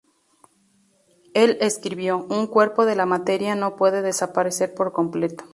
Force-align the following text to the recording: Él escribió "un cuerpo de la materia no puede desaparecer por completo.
Él 1.35 1.59
escribió 1.61 2.25
"un 2.27 2.47
cuerpo 2.47 2.85
de 2.87 2.95
la 2.95 3.05
materia 3.05 3.53
no 3.53 3.75
puede 3.75 4.01
desaparecer 4.01 4.73
por 4.73 4.91
completo. 4.93 5.43